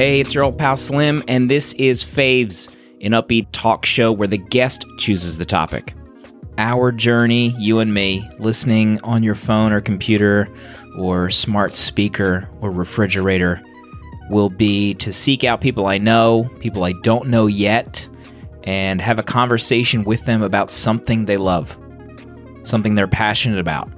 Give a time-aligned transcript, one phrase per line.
[0.00, 4.26] Hey, it's your old pal Slim, and this is Faves, an upbeat talk show where
[4.26, 5.92] the guest chooses the topic.
[6.56, 10.48] Our journey, you and me, listening on your phone or computer
[10.96, 13.60] or smart speaker or refrigerator,
[14.30, 18.08] will be to seek out people I know, people I don't know yet,
[18.64, 21.76] and have a conversation with them about something they love,
[22.62, 23.90] something they're passionate about.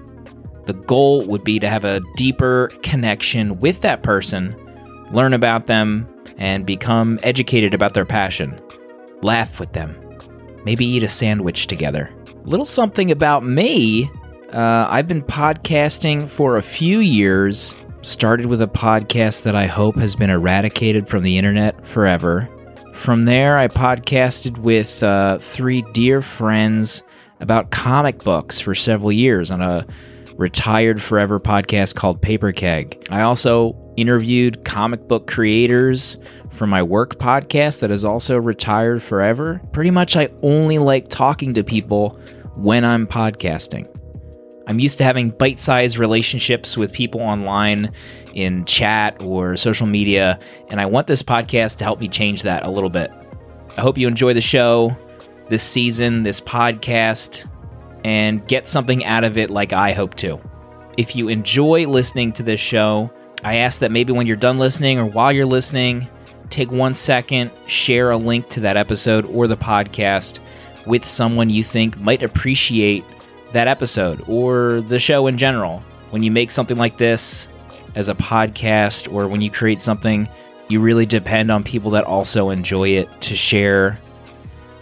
[0.65, 4.57] The goal would be to have a deeper connection with that person
[5.12, 6.07] learn about them,
[6.39, 8.51] and become educated about their passion.
[9.23, 9.97] Laugh with them.
[10.65, 12.11] Maybe eat a sandwich together.
[12.45, 14.11] Little something about me.
[14.53, 17.75] Uh, I've been podcasting for a few years.
[18.03, 22.48] Started with a podcast that I hope has been eradicated from the internet forever.
[22.95, 27.03] From there, I podcasted with uh, three dear friends
[27.41, 29.87] about comic books for several years on a
[30.37, 33.06] retired forever podcast called Paper Keg.
[33.11, 36.19] I also interviewed comic book creators
[36.51, 39.61] for my work podcast that is also retired forever.
[39.73, 42.19] Pretty much, I only like talking to people
[42.56, 43.89] when I'm podcasting.
[44.67, 47.93] I'm used to having bite sized relationships with people online
[48.34, 52.67] in chat or social media, and I want this podcast to help me change that
[52.67, 53.17] a little bit.
[53.77, 54.97] I hope you enjoy the show,
[55.49, 57.47] this season, this podcast
[58.05, 60.41] and get something out of it like I hope to.
[60.97, 63.09] If you enjoy listening to this show,
[63.44, 66.09] I ask that maybe when you're done listening or while you're listening,
[66.50, 70.39] take one second, share a link to that episode or the podcast
[70.86, 73.05] with someone you think might appreciate
[73.53, 75.81] that episode or the show in general.
[76.11, 77.48] When you make something like this
[77.94, 80.28] as a podcast or when you create something,
[80.69, 83.98] you really depend on people that also enjoy it to share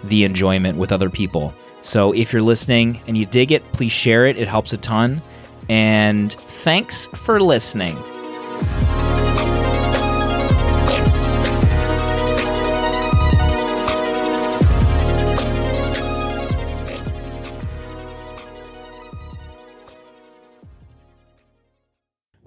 [0.05, 1.55] the enjoyment with other people.
[1.83, 4.37] So if you're listening and you dig it, please share it.
[4.37, 5.23] It helps a ton.
[5.69, 7.97] And thanks for listening.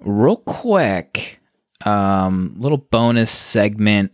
[0.06, 1.40] Real quick,
[1.86, 4.14] um, little bonus segment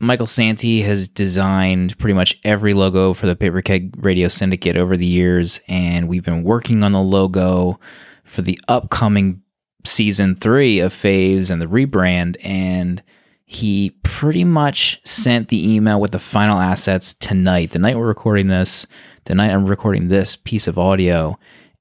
[0.00, 4.96] Michael Santi has designed pretty much every logo for the Paper Keg Radio Syndicate over
[4.96, 7.80] the years, and we've been working on the logo
[8.24, 9.42] for the upcoming
[9.84, 12.36] season three of Faves and the rebrand.
[12.44, 13.02] And
[13.44, 18.48] he pretty much sent the email with the final assets tonight, the night we're recording
[18.48, 18.86] this,
[19.24, 21.38] the night I'm recording this piece of audio.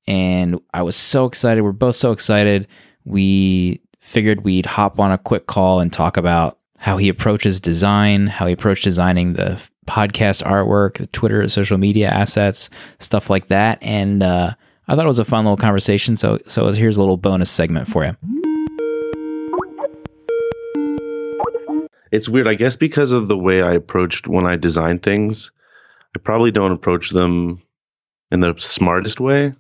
[0.08, 1.62] And I was so excited.
[1.62, 2.68] We're both so excited.
[3.04, 8.28] We figured we'd hop on a quick call and talk about how he approaches design,
[8.28, 13.80] how he approached designing the podcast artwork, the Twitter, social media assets, stuff like that.
[13.82, 14.54] And uh,
[14.88, 16.18] I thought it was a fun little conversation.
[16.18, 18.16] So, so here's a little bonus segment for you.
[22.12, 25.52] It's weird, I guess, because of the way I approached when I design things.
[26.16, 27.62] I probably don't approach them
[28.32, 29.54] in the smartest way,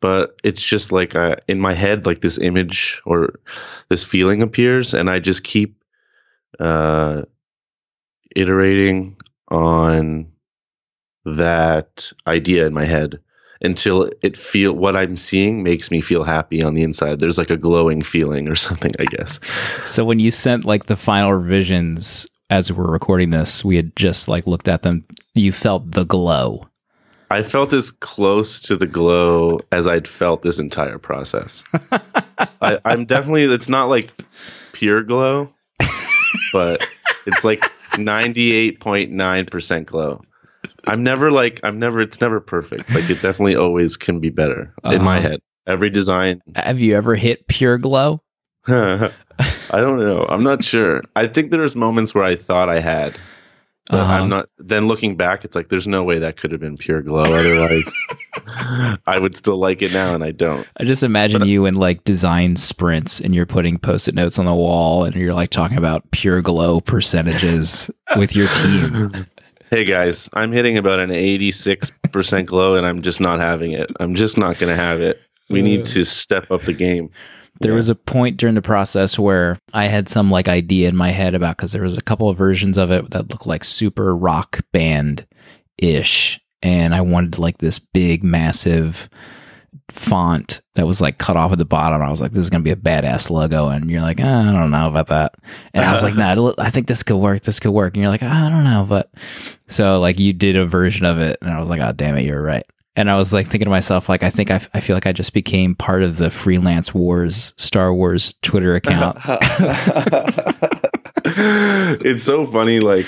[0.00, 3.40] but it's just like uh, in my head, like this image or
[3.88, 5.81] this feeling appears, and I just keep
[6.58, 7.22] uh,
[8.34, 9.16] iterating
[9.48, 10.32] on
[11.24, 13.20] that idea in my head
[13.60, 17.20] until it feel what I'm seeing makes me feel happy on the inside.
[17.20, 19.38] There's like a glowing feeling or something, I guess.
[19.84, 24.28] So when you sent like the final revisions as we're recording this, we had just
[24.28, 25.04] like looked at them.
[25.34, 26.68] You felt the glow.
[27.30, 31.64] I felt as close to the glow as I'd felt this entire process.
[32.60, 33.44] I, I'm definitely.
[33.44, 34.10] It's not like
[34.72, 35.54] pure glow,
[36.52, 36.86] but
[37.26, 37.60] it's like
[37.92, 40.22] 98.9% glow.
[40.84, 42.92] I'm never like I'm never it's never perfect.
[42.94, 44.96] Like it definitely always can be better uh-huh.
[44.96, 45.28] in my uh-huh.
[45.30, 45.40] head.
[45.66, 46.42] Every design.
[46.56, 48.22] Have you ever hit pure glow?
[48.66, 49.10] I
[49.70, 50.26] don't know.
[50.28, 51.02] I'm not sure.
[51.14, 53.16] I think there's moments where I thought I had.
[53.88, 54.12] But uh-huh.
[54.12, 54.48] I'm not.
[54.58, 57.24] Then looking back, it's like there's no way that could have been pure glow.
[57.24, 57.94] Otherwise,
[59.06, 60.68] I would still like it now, and I don't.
[60.78, 64.46] I just imagine but, you in like design sprints, and you're putting post-it notes on
[64.46, 69.26] the wall, and you're like talking about pure glow percentages with your team.
[69.68, 73.90] Hey guys, I'm hitting about an 86% glow, and I'm just not having it.
[73.98, 75.20] I'm just not going to have it.
[75.48, 77.10] We need to step up the game.
[77.62, 77.76] There yeah.
[77.76, 81.34] was a point during the process where I had some like idea in my head
[81.34, 84.60] about because there was a couple of versions of it that looked like super rock
[84.72, 85.26] band
[85.78, 89.08] ish, and I wanted like this big, massive
[89.88, 92.02] font that was like cut off at the bottom.
[92.02, 94.52] I was like, this is gonna be a badass logo, and you're like, ah, I
[94.52, 95.34] don't know about that.
[95.72, 97.42] And I was like, nah, I think this could work.
[97.42, 97.94] This could work.
[97.94, 99.10] And you're like, ah, I don't know, but
[99.68, 102.24] so like you did a version of it, and I was like, oh damn it,
[102.24, 102.64] you're right
[102.96, 105.06] and I was like thinking to myself, like, I think I, f- I feel like
[105.06, 109.18] I just became part of the freelance wars, Star Wars Twitter account.
[111.24, 113.06] it's so funny, like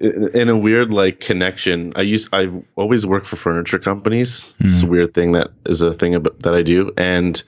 [0.00, 1.92] in a weird like connection.
[1.96, 4.54] I used I always work for furniture companies.
[4.60, 4.66] Mm.
[4.66, 7.42] It's a weird thing that is a thing about, that I do, and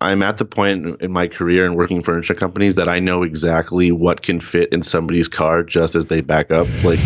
[0.00, 3.92] I'm at the point in my career in working furniture companies that I know exactly
[3.92, 6.68] what can fit in somebody's car just as they back up.
[6.84, 7.00] Like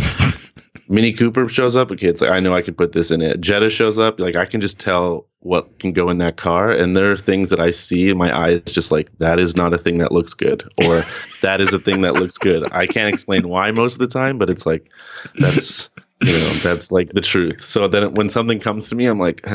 [0.89, 3.41] Mini Cooper shows up, okay, it's like I know I can put this in it.
[3.41, 6.71] Jetta shows up, like I can just tell what can go in that car.
[6.71, 9.73] And there are things that I see in my eyes, just like that is not
[9.73, 11.05] a thing that looks good, or
[11.43, 12.73] that is a thing that looks good.
[12.73, 14.91] I can't explain why most of the time, but it's like
[15.39, 15.91] that's
[16.23, 17.63] you know that's like the truth.
[17.63, 19.45] So then when something comes to me, I'm like.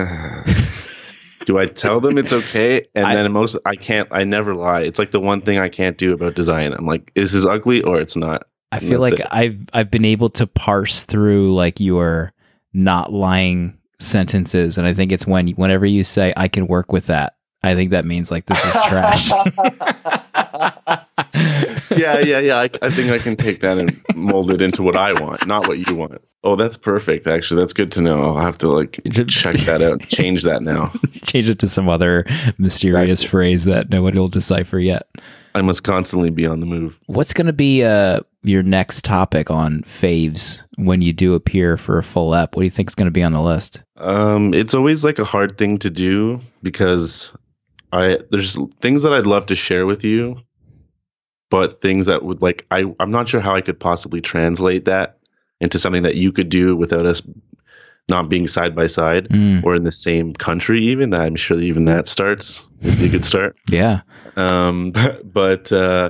[1.46, 2.86] do I tell them it's okay?
[2.94, 4.08] And I, then most I can't.
[4.12, 4.81] I never lie.
[4.81, 6.74] It's like the one thing I can't do about design.
[6.74, 8.46] I'm like, is this ugly or it's not?
[8.71, 9.27] I feel like it.
[9.31, 12.33] I've I've been able to parse through like your
[12.74, 17.07] not lying sentences, and I think it's when whenever you say I can work with
[17.07, 19.31] that, I think that means like this is trash.
[21.95, 22.57] yeah, yeah, yeah.
[22.57, 25.68] I, I, think I can take that and mold it into what I want, not
[25.68, 26.19] what you want.
[26.44, 27.27] Oh, that's perfect.
[27.27, 28.21] Actually, that's good to know.
[28.21, 30.01] I'll have to like check that out.
[30.07, 30.92] Change that now.
[31.12, 32.25] Change it to some other
[32.57, 33.30] mysterious exactly.
[33.30, 35.07] phrase that nobody will decipher yet.
[35.56, 36.98] I must constantly be on the move.
[37.07, 41.98] What's going to be uh, your next topic on faves when you do appear for
[41.98, 42.56] a full ep?
[42.56, 43.84] What do you think is going to be on the list?
[43.98, 47.32] Um, it's always like a hard thing to do because
[47.92, 50.42] I there's things that I'd love to share with you,
[51.50, 55.20] but things that would like I I'm not sure how I could possibly translate that
[55.60, 57.22] into something that you could do without us
[58.10, 59.64] not being side by side mm.
[59.64, 63.24] or in the same country even that i'm sure even that starts be a good
[63.24, 64.02] start yeah
[64.36, 66.10] um but, but uh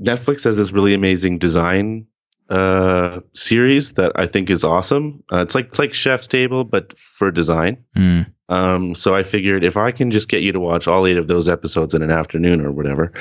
[0.00, 2.06] netflix has this really amazing design
[2.50, 5.22] uh series that i think is awesome.
[5.32, 7.84] Uh, it's like it's like chef's table but for design.
[7.96, 8.26] Mm.
[8.48, 11.26] Um, so I figured if I can just get you to watch all eight of
[11.26, 13.12] those episodes in an afternoon or whatever,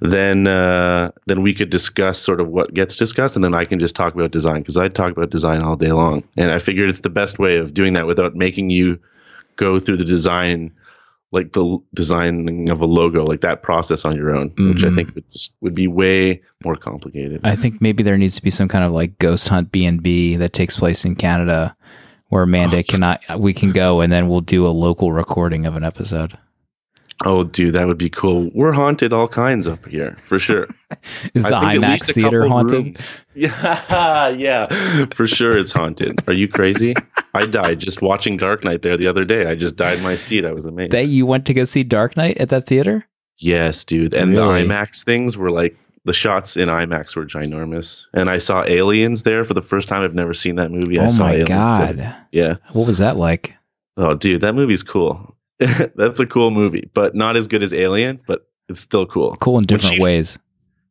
[0.00, 3.78] then uh, then we could discuss sort of what gets discussed, and then I can
[3.78, 6.90] just talk about design because I talk about design all day long, and I figured
[6.90, 8.98] it's the best way of doing that without making you
[9.54, 10.72] go through the design,
[11.32, 14.70] like the designing of a logo, like that process on your own, mm-hmm.
[14.70, 14.96] which I mm-hmm.
[14.96, 17.40] think would just, would be way more complicated.
[17.42, 20.02] I think maybe there needs to be some kind of like ghost hunt B and
[20.02, 21.74] B that takes place in Canada
[22.28, 25.76] where Amanda oh, cannot we can go and then we'll do a local recording of
[25.76, 26.38] an episode.
[27.24, 28.50] Oh, dude, that would be cool.
[28.54, 30.68] We're haunted all kinds up here for sure.
[31.34, 32.84] Is the IMAX theater haunted?
[32.84, 33.00] Rooms.
[33.34, 34.66] Yeah, yeah,
[35.14, 36.20] for sure it's haunted.
[36.28, 36.94] Are you crazy?
[37.32, 39.46] I died just watching Dark Knight there the other day.
[39.46, 40.44] I just died in my seat.
[40.44, 40.92] I was amazed.
[40.92, 43.06] That you went to go see Dark Knight at that theater?
[43.38, 44.12] Yes, dude.
[44.12, 44.64] And really?
[44.64, 49.22] the IMAX things were like the shots in IMAX were ginormous, and I saw Aliens
[49.22, 50.02] there for the first time.
[50.02, 50.98] I've never seen that movie.
[50.98, 51.96] Oh I my Aliens, god!
[51.98, 53.54] So, yeah, what was that like?
[53.96, 55.34] Oh, dude, that movie's cool.
[55.96, 59.36] That's a cool movie, but not as good as Alien, but it's still cool.
[59.36, 60.38] Cool in different which, ways.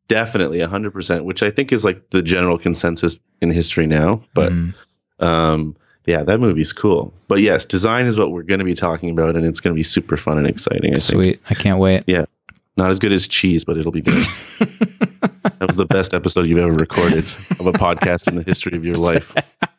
[0.08, 1.26] Definitely, hundred percent.
[1.26, 4.24] Which I think is like the general consensus in history now.
[4.34, 4.74] But mm.
[5.20, 5.76] um,
[6.06, 7.14] yeah, that movie's cool.
[7.28, 9.78] But yes, design is what we're going to be talking about, and it's going to
[9.78, 10.96] be super fun and exciting.
[10.96, 11.60] I Sweet, think.
[11.60, 12.04] I can't wait.
[12.08, 12.26] Yeah,
[12.78, 14.14] not as good as cheese, but it'll be good.
[14.60, 17.26] that was the best episode you've ever recorded
[17.60, 19.36] of a podcast in the history of your life.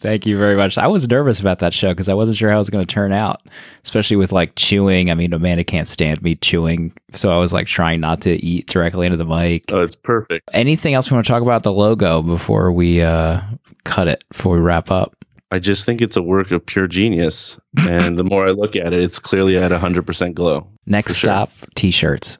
[0.00, 0.76] Thank you very much.
[0.78, 2.92] I was nervous about that show because I wasn't sure how it was going to
[2.92, 3.42] turn out,
[3.82, 5.10] especially with like chewing.
[5.10, 8.66] I mean, Amanda can't stand me chewing, so I was like trying not to eat
[8.66, 9.72] directly into the mic.
[9.72, 10.48] Oh, it's perfect.
[10.52, 13.40] Anything else we want to talk about the logo before we uh,
[13.84, 14.24] cut it?
[14.30, 15.14] Before we wrap up?
[15.50, 18.92] I just think it's a work of pure genius, and the more I look at
[18.92, 20.66] it, it's clearly at hundred percent glow.
[20.84, 21.68] Next stop, sure.
[21.74, 22.38] t-shirts.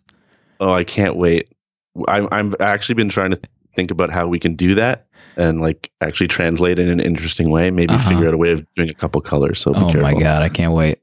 [0.61, 1.49] Oh, I can't wait.
[2.07, 3.41] I'm I'm actually been trying to
[3.79, 5.07] think about how we can do that
[5.37, 7.71] and like actually translate it in an interesting way.
[7.71, 8.11] Maybe uh-huh.
[8.11, 9.61] figure out a way of doing a couple colors.
[9.61, 10.99] So oh my god, I can't wait.